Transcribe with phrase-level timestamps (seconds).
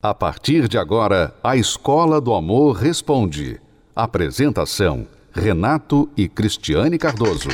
[0.00, 3.60] A partir de agora, a Escola do Amor Responde.
[3.96, 7.48] Apresentação: Renato e Cristiane Cardoso.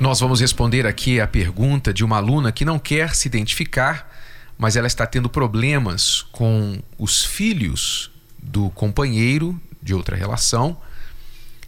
[0.00, 4.12] Nós vamos responder aqui a pergunta de uma aluna que não quer se identificar,
[4.58, 8.10] mas ela está tendo problemas com os filhos
[8.42, 10.76] do companheiro de outra relação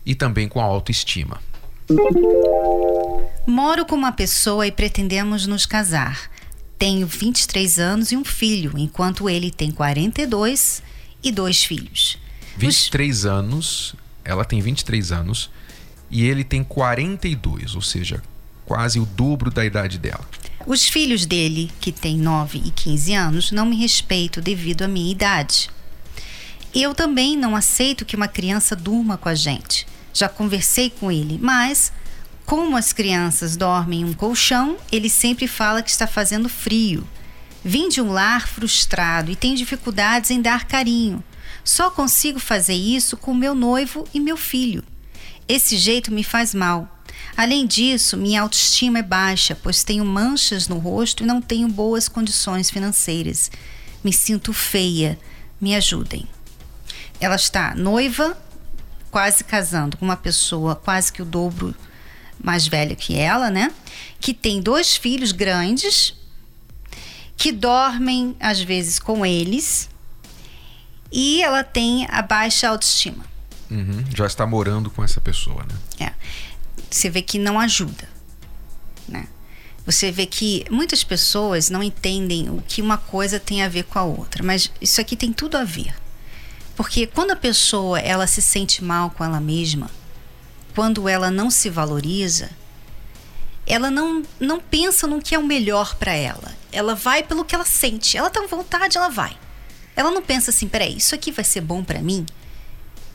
[0.09, 1.39] e também com a autoestima.
[3.47, 6.31] Moro com uma pessoa e pretendemos nos casar.
[6.79, 10.83] Tenho 23 anos e um filho, enquanto ele tem 42
[11.23, 12.19] e dois filhos.
[12.57, 13.27] 23 Os...
[13.27, 15.51] anos, ela tem 23 anos
[16.11, 18.23] e ele tem 42, ou seja,
[18.65, 20.27] quase o dobro da idade dela.
[20.67, 25.13] Os filhos dele, que têm 9 e 15 anos, não me respeitam devido à minha
[25.13, 25.69] idade.
[26.75, 29.87] Eu também não aceito que uma criança durma com a gente
[30.19, 31.93] já conversei com ele, mas
[32.45, 37.07] como as crianças dormem em um colchão, ele sempre fala que está fazendo frio.
[37.65, 41.23] Vim de um lar frustrado e tenho dificuldades em dar carinho.
[41.63, 44.83] Só consigo fazer isso com meu noivo e meu filho.
[45.47, 46.89] Esse jeito me faz mal.
[47.37, 52.09] Além disso, minha autoestima é baixa, pois tenho manchas no rosto e não tenho boas
[52.09, 53.51] condições financeiras.
[54.03, 55.19] Me sinto feia.
[55.61, 56.27] Me ajudem.
[57.21, 58.37] Ela está noiva,
[59.11, 61.75] quase casando com uma pessoa quase que o dobro
[62.43, 63.73] mais velha que ela, né?
[64.21, 66.15] Que tem dois filhos grandes,
[67.37, 69.89] que dormem às vezes com eles,
[71.11, 73.25] e ela tem a baixa autoestima.
[73.71, 76.07] Uhum, já está morando com essa pessoa, né?
[76.07, 76.13] É.
[76.91, 78.09] Você vê que não ajuda,
[79.07, 79.27] né?
[79.85, 83.99] Você vê que muitas pessoas não entendem o que uma coisa tem a ver com
[83.99, 85.95] a outra, mas isso aqui tem tudo a ver.
[86.79, 89.91] Porque quando a pessoa ela se sente mal com ela mesma,
[90.77, 92.51] quando ela não se valoriza,
[93.67, 96.57] ela não, não pensa no que é o melhor para ela.
[96.71, 98.17] Ela vai pelo que ela sente.
[98.17, 99.37] Ela tem vontade, ela vai.
[99.97, 102.25] Ela não pensa assim, peraí, isso aqui vai ser bom para mim?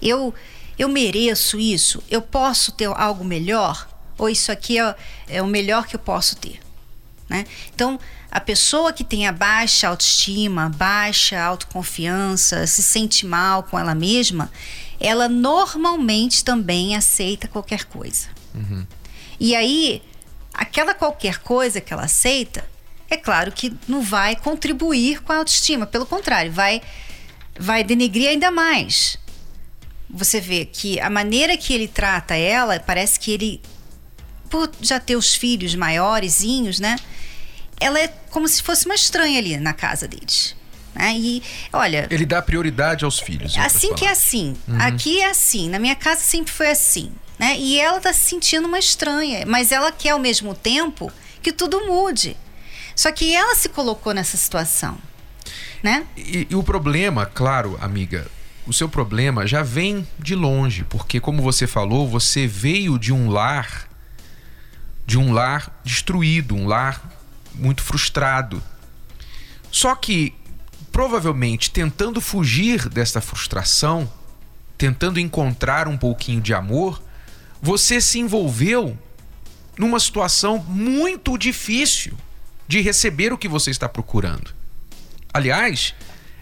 [0.01, 0.33] Eu
[0.77, 2.03] eu mereço isso?
[2.11, 3.87] Eu posso ter algo melhor?
[4.17, 4.93] Ou isso aqui é,
[5.29, 6.59] é o melhor que eu posso ter?
[7.29, 7.45] Né?
[7.73, 7.97] Então,
[8.33, 14.51] a pessoa que tem a baixa autoestima, baixa autoconfiança, se sente mal com ela mesma,
[14.99, 18.29] ela normalmente também aceita qualquer coisa.
[18.55, 18.87] Uhum.
[19.39, 20.01] E aí,
[20.51, 22.67] aquela qualquer coisa que ela aceita,
[23.07, 26.81] é claro que não vai contribuir com a autoestima, pelo contrário, vai,
[27.59, 29.15] vai denegrir ainda mais.
[30.09, 33.61] Você vê que a maneira que ele trata ela, parece que ele,
[34.49, 36.95] por já ter os filhos maiorzinhos, né?
[37.83, 40.55] Ela é como se fosse uma estranha ali na casa deles.
[40.95, 41.13] Né?
[41.17, 42.07] E olha.
[42.09, 43.57] Ele dá prioridade aos filhos.
[43.57, 44.55] Assim que é assim.
[44.67, 44.81] Uhum.
[44.81, 45.69] Aqui é assim.
[45.69, 47.11] Na minha casa sempre foi assim.
[47.37, 47.57] Né?
[47.57, 49.45] E ela está se sentindo uma estranha.
[49.45, 51.11] Mas ela quer ao mesmo tempo
[51.41, 52.37] que tudo mude.
[52.95, 54.97] Só que ela se colocou nessa situação.
[55.81, 56.05] Né?
[56.15, 58.27] E, e o problema, claro, amiga,
[58.65, 63.29] o seu problema já vem de longe, porque como você falou, você veio de um
[63.29, 63.89] lar
[65.05, 67.01] de um lar destruído, um lar
[67.55, 68.61] muito frustrado.
[69.71, 70.33] Só que,
[70.91, 74.11] provavelmente, tentando fugir dessa frustração,
[74.77, 77.01] tentando encontrar um pouquinho de amor,
[77.61, 78.97] você se envolveu
[79.77, 82.13] numa situação muito difícil
[82.67, 84.53] de receber o que você está procurando.
[85.33, 85.95] Aliás,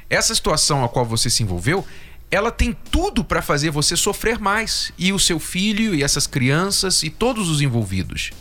[0.10, 1.86] essa situação a qual você se envolveu,
[2.30, 7.04] ela tem tudo para fazer você sofrer mais, e o seu filho, e essas crianças,
[7.04, 8.32] e todos os envolvidos.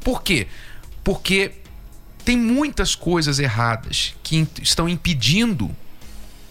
[0.00, 0.46] Por quê?
[1.04, 1.52] Porque
[2.24, 5.74] tem muitas coisas erradas que estão impedindo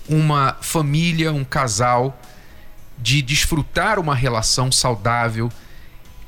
[0.07, 2.19] uma família, um casal
[2.97, 5.51] de desfrutar uma relação saudável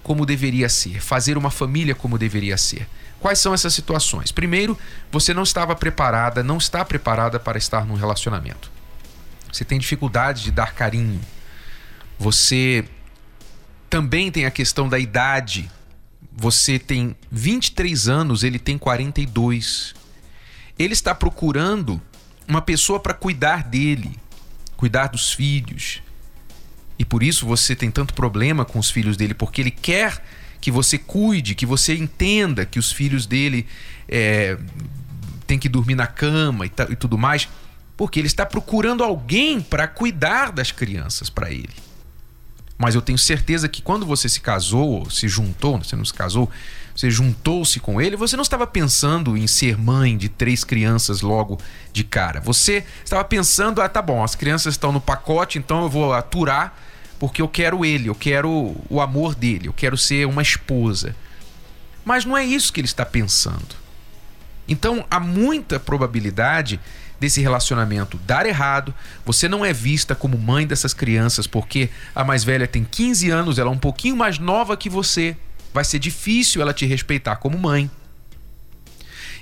[0.01, 2.87] como deveria ser, fazer uma família como deveria ser.
[3.19, 4.31] Quais são essas situações?
[4.31, 4.77] Primeiro,
[5.11, 8.69] você não estava preparada, não está preparada para estar num relacionamento.
[9.51, 11.21] Você tem dificuldade de dar carinho.
[12.19, 12.83] Você
[13.89, 15.71] também tem a questão da idade
[16.35, 19.93] você tem 23 anos, ele tem 42.
[20.77, 22.01] Ele está procurando
[22.47, 24.11] uma pessoa para cuidar dele,
[24.75, 26.01] cuidar dos filhos.
[26.97, 30.23] E por isso você tem tanto problema com os filhos dele, porque ele quer
[30.59, 33.67] que você cuide, que você entenda que os filhos dele
[34.07, 34.57] é,
[35.45, 37.49] têm que dormir na cama e, e tudo mais,
[37.97, 41.73] porque ele está procurando alguém para cuidar das crianças para ele.
[42.77, 46.49] Mas eu tenho certeza que quando você se casou, se juntou, você não se casou,
[46.95, 51.59] você juntou-se com ele, você não estava pensando em ser mãe de três crianças logo
[51.91, 52.39] de cara.
[52.41, 56.77] Você estava pensando, ah, tá bom, as crianças estão no pacote, então eu vou aturar,
[57.19, 61.15] porque eu quero ele, eu quero o amor dele, eu quero ser uma esposa.
[62.05, 63.83] Mas não é isso que ele está pensando.
[64.67, 66.79] Então há muita probabilidade
[67.23, 68.93] desse relacionamento dar errado,
[69.25, 73.57] você não é vista como mãe dessas crianças porque a mais velha tem 15 anos,
[73.57, 75.37] ela é um pouquinho mais nova que você,
[75.73, 77.89] vai ser difícil ela te respeitar como mãe.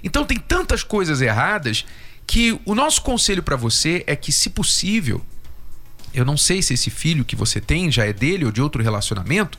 [0.04, 1.84] Então tem tantas coisas erradas
[2.28, 5.26] que o nosso conselho para você é que, se possível,
[6.14, 8.84] eu não sei se esse filho que você tem já é dele ou de outro
[8.84, 9.58] relacionamento,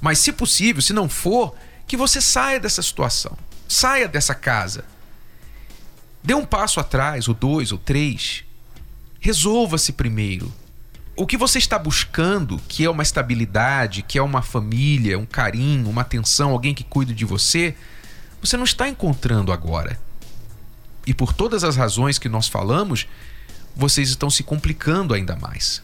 [0.00, 1.54] mas se possível, se não for,
[1.86, 3.38] que você saia dessa situação,
[3.68, 4.84] saia dessa casa.
[6.22, 8.44] Dê um passo atrás, ou dois, ou três.
[9.20, 10.52] Resolva-se primeiro.
[11.16, 15.88] O que você está buscando, que é uma estabilidade, que é uma família, um carinho,
[15.88, 17.74] uma atenção, alguém que cuide de você,
[18.40, 20.00] você não está encontrando agora.
[21.06, 23.06] E por todas as razões que nós falamos,
[23.76, 25.82] vocês estão se complicando ainda mais.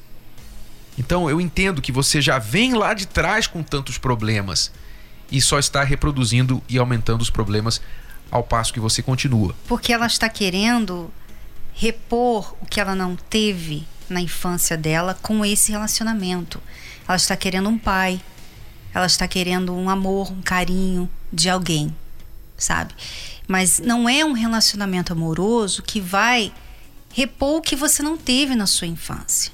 [0.99, 4.73] Então eu entendo que você já vem lá de trás com tantos problemas
[5.31, 7.81] e só está reproduzindo e aumentando os problemas
[8.31, 9.55] ao passo que você continua.
[9.67, 11.11] Porque ela está querendo
[11.75, 16.61] repor o que ela não teve na infância dela com esse relacionamento.
[17.07, 18.21] Ela está querendo um pai,
[18.95, 21.95] ela está querendo um amor, um carinho de alguém,
[22.57, 22.95] sabe?
[23.47, 26.53] Mas não é um relacionamento amoroso que vai
[27.13, 29.53] repor o que você não teve na sua infância.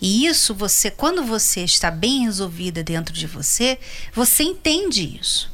[0.00, 3.78] E isso você, quando você está bem resolvida dentro de você,
[4.14, 5.50] você entende isso.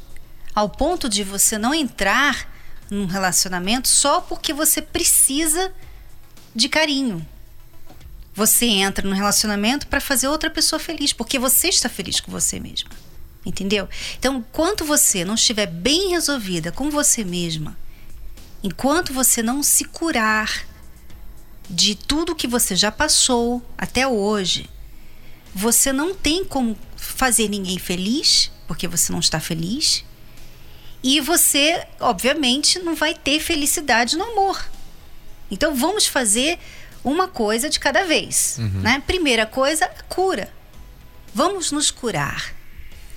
[0.55, 2.49] Ao ponto de você não entrar
[2.89, 5.73] num relacionamento só porque você precisa
[6.55, 7.27] de carinho.
[8.33, 12.59] Você entra no relacionamento para fazer outra pessoa feliz, porque você está feliz com você
[12.59, 12.89] mesma.
[13.45, 13.87] Entendeu?
[14.17, 17.77] Então, enquanto você não estiver bem resolvida com você mesma,
[18.63, 20.65] enquanto você não se curar
[21.69, 24.69] de tudo que você já passou até hoje,
[25.53, 30.03] você não tem como fazer ninguém feliz, porque você não está feliz.
[31.05, 34.67] E você, obviamente, não vai ter felicidade no amor.
[35.51, 36.57] Então vamos fazer
[37.03, 38.55] uma coisa de cada vez.
[38.57, 38.81] Uhum.
[38.81, 39.03] Né?
[39.05, 40.51] Primeira coisa, cura.
[41.31, 42.55] Vamos nos curar.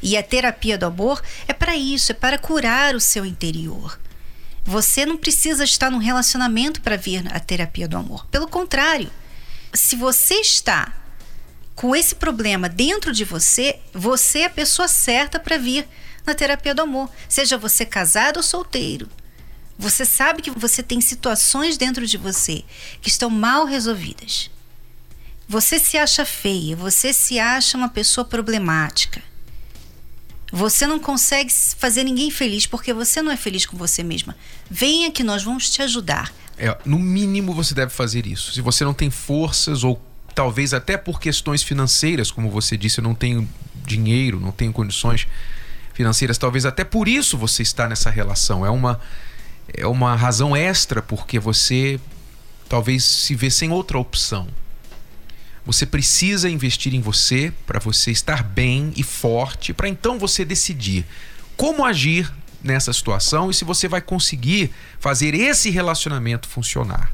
[0.03, 3.99] E a terapia do amor é para isso, é para curar o seu interior.
[4.65, 8.27] Você não precisa estar num relacionamento para vir a terapia do amor.
[8.27, 9.11] Pelo contrário,
[9.73, 10.93] se você está
[11.75, 15.89] com esse problema dentro de você, você é a pessoa certa para vir
[16.27, 17.11] na terapia do amor.
[17.29, 19.09] Seja você casado ou solteiro.
[19.79, 22.65] Você sabe que você tem situações dentro de você
[23.01, 24.51] que estão mal resolvidas.
[25.49, 29.23] Você se acha feia, você se acha uma pessoa problemática.
[30.53, 34.37] Você não consegue fazer ninguém feliz porque você não é feliz com você mesma.
[34.69, 36.33] Venha que nós vamos te ajudar.
[36.57, 38.53] É, no mínimo você deve fazer isso.
[38.53, 40.03] Se você não tem forças ou
[40.35, 43.49] talvez até por questões financeiras, como você disse, eu não tenho
[43.87, 45.27] dinheiro, não tenho condições
[45.99, 48.65] financeiras, talvez até por isso você está nessa relação.
[48.65, 49.01] É uma
[49.75, 52.01] é uma razão extra porque você
[52.69, 54.47] talvez se vê sem outra opção.
[55.67, 61.05] Você precisa investir em você para você estar bem e forte, para então você decidir
[61.57, 67.13] como agir nessa situação e se você vai conseguir fazer esse relacionamento funcionar.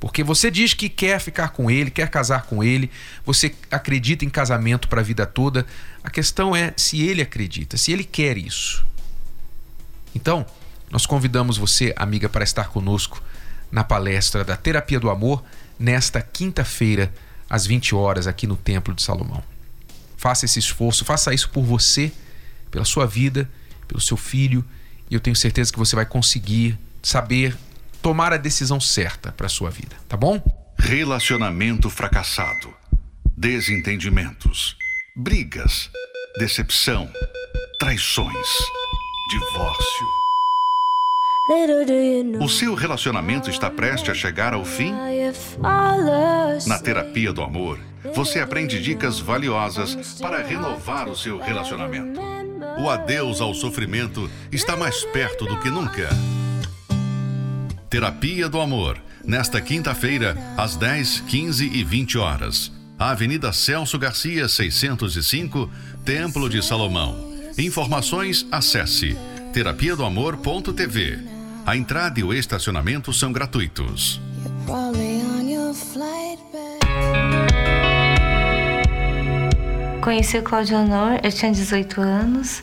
[0.00, 2.90] Porque você diz que quer ficar com ele, quer casar com ele,
[3.24, 5.66] você acredita em casamento para a vida toda.
[6.02, 8.84] A questão é se ele acredita, se ele quer isso.
[10.14, 10.46] Então,
[10.90, 13.22] nós convidamos você, amiga, para estar conosco
[13.70, 15.44] na palestra da Terapia do Amor
[15.78, 17.12] nesta quinta-feira
[17.48, 19.42] às 20 horas aqui no Templo de Salomão.
[20.16, 22.10] Faça esse esforço, faça isso por você,
[22.70, 23.48] pela sua vida,
[23.86, 24.64] pelo seu filho,
[25.10, 27.56] e eu tenho certeza que você vai conseguir saber
[28.02, 30.42] tomar a decisão certa para sua vida, tá bom?
[30.78, 32.72] Relacionamento fracassado,
[33.36, 34.76] desentendimentos,
[35.14, 35.90] brigas,
[36.38, 37.10] decepção,
[37.78, 38.48] traições,
[39.28, 40.06] divórcio.
[42.40, 44.94] O seu relacionamento está prestes a chegar ao fim?
[46.66, 47.78] Na terapia do amor,
[48.14, 52.20] você aprende dicas valiosas para renovar o seu relacionamento.
[52.78, 56.08] O adeus ao sofrimento está mais perto do que nunca.
[57.90, 62.70] Terapia do Amor, nesta quinta-feira, às 10, 15 e 20 horas.
[62.96, 65.68] Avenida Celso Garcia, 605,
[66.04, 67.34] Templo de Salomão.
[67.58, 69.18] Informações, acesse
[69.52, 71.18] terapia do amor.tv.
[71.66, 74.20] A entrada e o estacionamento são gratuitos.
[80.00, 82.62] Conheci o Claudio Honor, eu tinha 18 anos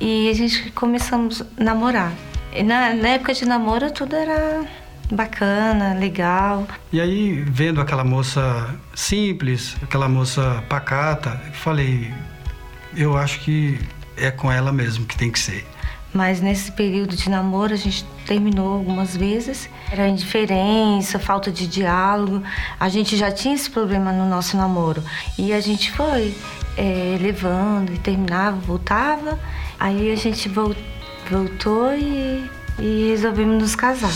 [0.00, 2.25] e a gente começamos a namorar.
[2.64, 4.64] Na, na época de namoro tudo era
[5.12, 6.66] bacana, legal.
[6.92, 12.12] E aí, vendo aquela moça simples, aquela moça pacata, falei,
[12.96, 13.78] eu acho que
[14.16, 15.66] é com ela mesmo que tem que ser.
[16.12, 19.68] Mas nesse período de namoro a gente terminou algumas vezes.
[19.92, 22.42] Era indiferença, falta de diálogo.
[22.80, 25.04] A gente já tinha esse problema no nosso namoro.
[25.38, 26.34] E a gente foi
[26.74, 29.38] é, levando e terminava, voltava.
[29.78, 30.95] Aí a gente voltou
[31.98, 34.12] e, e resolvemos nos casar.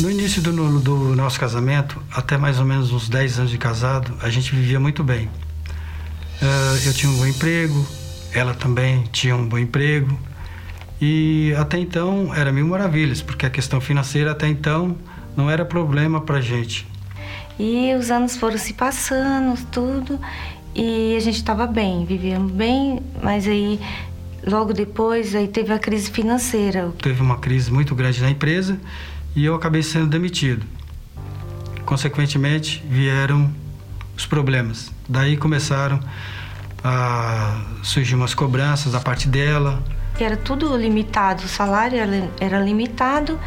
[0.00, 4.14] No início do, do nosso casamento, até mais ou menos uns 10 anos de casado,
[4.22, 5.26] a gente vivia muito bem.
[6.40, 7.86] Uh, eu tinha um bom emprego,
[8.32, 10.18] ela também tinha um bom emprego.
[11.00, 14.96] E até então era mil maravilhas, porque a questão financeira até então
[15.36, 16.86] não era problema pra gente.
[17.58, 20.20] E os anos foram se passando, tudo,
[20.74, 23.80] e a gente estava bem, vivíamos bem, mas aí
[24.46, 26.92] logo depois aí teve a crise financeira.
[27.00, 28.78] Teve uma crise muito grande na empresa
[29.34, 30.64] e eu acabei sendo demitido.
[31.84, 33.50] Consequentemente, vieram
[34.16, 34.92] os problemas.
[35.08, 36.00] Daí começaram
[36.84, 39.82] a surgir umas cobranças da parte dela,
[40.24, 41.98] era tudo limitado, o salário
[42.40, 43.38] era, limitado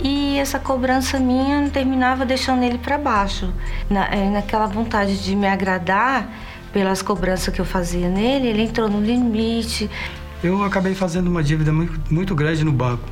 [0.00, 3.52] e essa cobrança minha terminava deixando ele para baixo.
[3.88, 6.28] Na, é, naquela vontade de me agradar
[6.72, 9.88] pelas cobranças que eu fazia nele, ele entrou no limite.
[10.42, 13.02] Eu acabei fazendo uma dívida muito, muito grande no banco.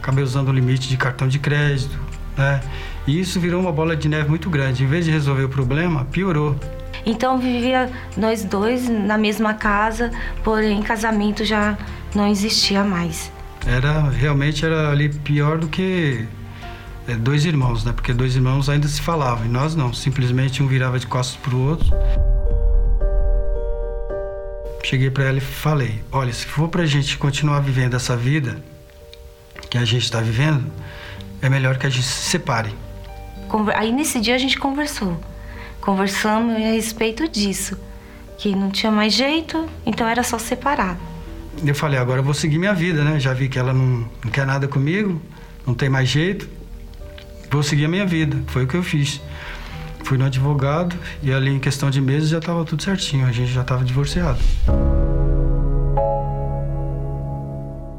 [0.00, 1.98] Acabei usando o limite de cartão de crédito,
[2.36, 2.60] né?
[3.06, 4.84] E isso virou uma bola de neve muito grande.
[4.84, 6.56] Em vez de resolver o problema, piorou.
[7.06, 10.10] Então vivia nós dois na mesma casa,
[10.42, 11.76] porém casamento já
[12.14, 13.32] não existia mais.
[13.66, 16.26] Era realmente era ali pior do que
[17.08, 17.92] é, dois irmãos, né?
[17.92, 19.92] Porque dois irmãos ainda se falavam e nós não.
[19.92, 21.88] Simplesmente um virava de costas para o outro.
[24.84, 28.62] Cheguei para ela e falei: Olha, se for para a gente continuar vivendo essa vida
[29.68, 30.70] que a gente está vivendo,
[31.42, 32.72] é melhor que a gente se separe.
[33.74, 35.20] Aí nesse dia a gente conversou.
[35.80, 37.76] Conversamos a respeito disso,
[38.38, 40.96] que não tinha mais jeito, então era só separar
[41.62, 43.20] eu falei, agora eu vou seguir minha vida, né?
[43.20, 45.20] Já vi que ela não, não quer nada comigo,
[45.66, 46.48] não tem mais jeito.
[47.50, 48.36] Vou seguir a minha vida.
[48.48, 49.20] Foi o que eu fiz.
[50.04, 53.50] Fui no advogado e ali em questão de meses já estava tudo certinho, a gente
[53.50, 54.38] já estava divorciado.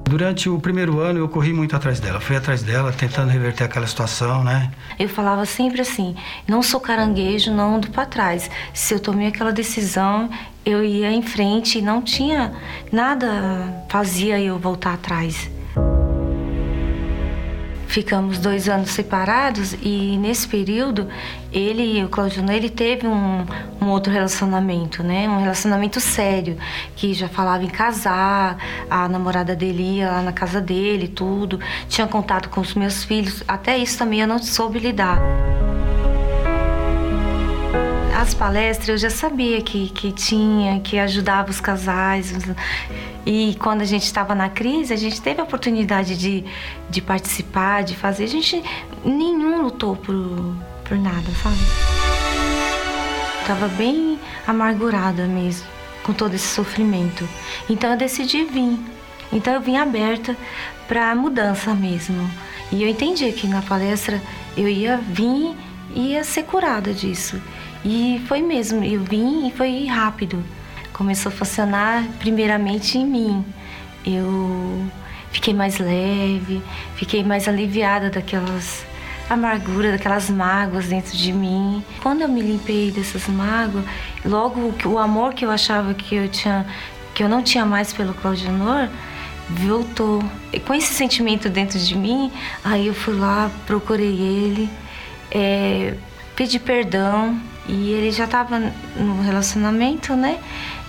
[0.07, 3.87] Durante o primeiro ano eu corri muito atrás dela, fui atrás dela, tentando reverter aquela
[3.87, 4.71] situação, né?
[4.99, 6.15] Eu falava sempre assim:
[6.47, 8.49] não sou caranguejo, não ando para trás.
[8.71, 10.29] Se eu tomei aquela decisão,
[10.63, 12.53] eu ia em frente e não tinha
[12.91, 15.49] nada fazia eu voltar atrás.
[17.95, 21.07] Ficamos dois anos separados e nesse período
[21.49, 23.45] ele, o Claudio, ele teve um,
[23.81, 25.29] um, outro relacionamento, né?
[25.29, 26.57] Um relacionamento sério,
[26.93, 28.57] que já falava em casar,
[28.89, 33.41] a namorada dele ia lá na casa dele, tudo, tinha contato com os meus filhos,
[33.47, 35.17] até isso também eu não soube lidar.
[38.25, 42.33] As palestras eu já sabia que, que tinha, que ajudava os casais.
[43.23, 46.43] E quando a gente estava na crise, a gente teve a oportunidade de,
[46.89, 48.23] de participar, de fazer.
[48.23, 48.63] A gente,
[49.05, 51.59] nenhum lutou por, por nada, sabe?
[53.45, 55.67] Tava bem amargurada mesmo,
[56.01, 57.29] com todo esse sofrimento.
[57.69, 58.79] Então eu decidi vir.
[59.31, 60.35] Então eu vim aberta
[60.87, 62.27] para mudança mesmo.
[62.71, 64.19] E eu entendi que na palestra
[64.57, 65.55] eu ia vir
[65.93, 67.39] e ia ser curada disso.
[67.85, 70.43] E foi mesmo, eu vim e foi rápido.
[70.91, 73.45] Começou a funcionar primeiramente em mim.
[74.03, 74.83] Eu
[75.31, 76.63] fiquei mais leve,
[76.95, 78.83] fiquei mais aliviada daquelas
[79.29, 81.85] amarguras, daquelas mágoas dentro de mim.
[82.01, 83.85] Quando eu me limpei dessas mágoas,
[84.25, 86.65] logo o amor que eu achava que eu tinha,
[87.13, 88.89] que eu não tinha mais pelo Claudionor,
[89.47, 90.23] voltou.
[90.51, 92.31] E com esse sentimento dentro de mim,
[92.63, 94.67] aí eu fui lá, procurei ele,
[95.29, 95.93] é,
[96.35, 98.59] pedi perdão e ele já estava
[98.95, 100.39] no relacionamento, né?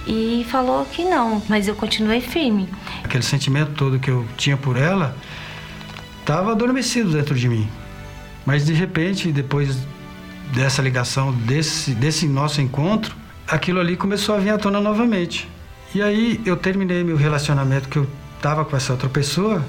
[0.06, 2.68] E falou que não, mas eu continuei firme.
[3.02, 5.16] Aquele sentimento todo que eu tinha por ela
[6.20, 7.68] estava adormecido dentro de mim.
[8.44, 9.76] Mas de repente, depois
[10.54, 13.16] dessa ligação, desse, desse nosso encontro,
[13.48, 15.48] aquilo ali começou a vir à tona novamente.
[15.94, 18.06] E aí eu terminei meu relacionamento que eu
[18.36, 19.64] estava com essa outra pessoa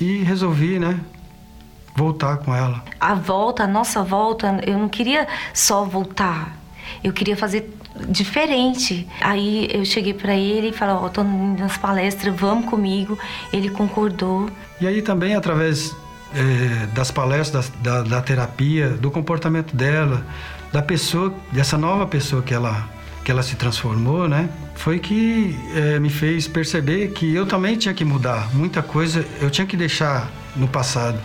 [0.00, 1.00] e resolvi, né,
[1.96, 2.84] voltar com ela.
[3.00, 6.56] A volta, a nossa volta, eu não queria só voltar.
[7.02, 7.74] Eu queria fazer
[8.08, 9.08] diferente.
[9.20, 13.18] Aí eu cheguei para ele e falei: Ó, oh, tô nas palestras, vamos comigo.
[13.52, 14.50] Ele concordou.
[14.80, 15.96] E aí também, através
[16.34, 20.24] é, das palestras, da, da, da, terapia, do comportamento dela,
[20.72, 22.88] da pessoa, dessa nova pessoa que ela,
[23.24, 24.48] que ela se transformou, né?
[24.74, 28.54] Foi que é, me fez perceber que eu também tinha que mudar.
[28.54, 31.20] Muita coisa eu tinha que deixar no passado.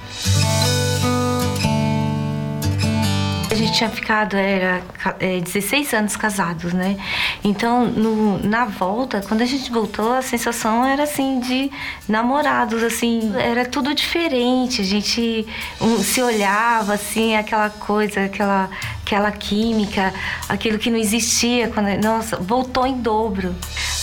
[3.61, 4.81] gente tinha ficado, era
[5.19, 6.97] é, 16 anos casados, né?
[7.43, 11.71] Então, no, na volta, quando a gente voltou, a sensação era assim de
[12.07, 14.81] namorados, assim, era tudo diferente.
[14.81, 15.47] A gente
[15.79, 18.69] um, se olhava, assim, aquela coisa, aquela,
[19.11, 20.13] aquela química,
[20.47, 21.67] aquilo que não existia.
[21.67, 23.53] Quando, nossa, voltou em dobro.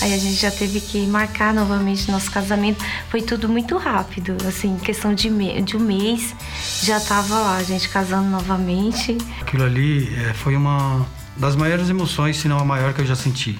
[0.02, 2.84] Aí a gente já teve que marcar novamente nosso casamento.
[3.08, 6.34] Foi tudo muito rápido, assim, questão de, me, de um mês
[6.82, 9.16] já tava lá, a gente casando novamente.
[9.40, 13.16] Aquilo ali é, foi uma das maiores emoções, se não a maior que eu já
[13.16, 13.58] senti.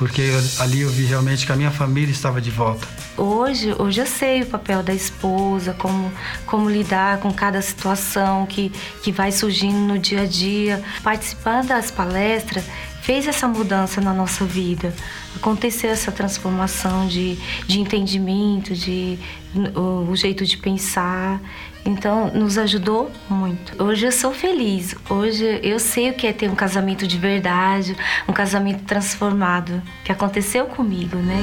[0.00, 0.22] Porque
[0.58, 2.88] ali eu vi realmente que a minha família estava de volta.
[3.18, 6.10] Hoje, hoje eu sei o papel da esposa, como,
[6.46, 10.82] como lidar com cada situação que, que vai surgindo no dia a dia.
[11.02, 12.64] Participando das palestras,
[13.02, 14.90] fez essa mudança na nossa vida.
[15.36, 19.18] Aconteceu essa transformação de, de entendimento, de
[19.76, 21.42] o, o jeito de pensar.
[21.84, 23.82] Então, nos ajudou muito.
[23.82, 24.94] Hoje eu sou feliz.
[25.08, 27.96] Hoje eu sei o que é ter um casamento de verdade,
[28.28, 31.42] um casamento transformado, que aconteceu comigo, né?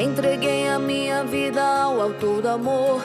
[0.00, 3.02] Entreguei a minha vida ao autor do amor.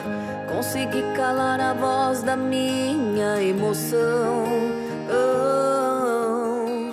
[0.48, 4.44] Consegui calar a voz da minha emoção.
[5.10, 6.90] Oh,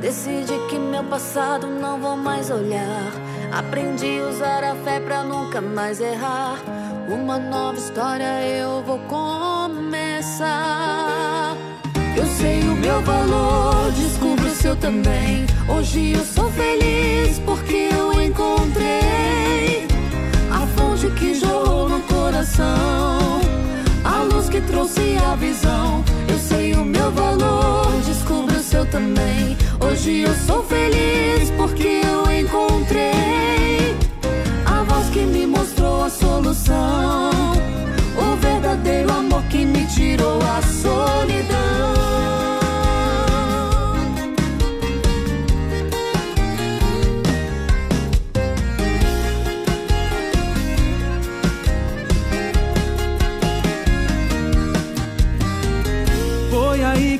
[0.00, 3.12] decidi que meu passado não vou mais olhar.
[3.52, 6.58] Aprendi a usar a fé pra nunca mais errar.
[7.08, 10.56] Uma nova história eu vou começar.
[12.16, 15.46] Eu sei o meu valor, descubro o seu também.
[15.68, 18.85] Hoje eu sou feliz porque eu encontrei
[22.56, 23.40] coração,
[24.04, 26.02] a luz que trouxe a visão.
[26.28, 29.56] Eu sei o meu valor, descubro o seu também.
[29.80, 33.96] Hoje eu sou feliz porque eu encontrei
[34.64, 37.30] a voz que me mostrou a solução,
[38.16, 41.95] o verdadeiro amor que me tirou a solidão.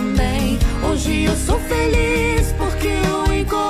[0.00, 0.58] também.
[0.90, 3.69] Hoje eu sou feliz porque eu encontrei